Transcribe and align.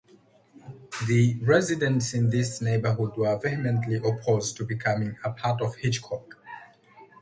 The 1.07 1.37
residents 1.43 2.15
in 2.15 2.31
this 2.31 2.59
neighborhood 2.59 3.15
were 3.17 3.37
vehemently 3.37 3.97
opposed 3.97 4.57
to 4.57 4.65
becoming 4.65 5.15
a 5.23 5.29
part 5.31 5.61
of 5.61 5.75
Hitchcock. 5.75 6.39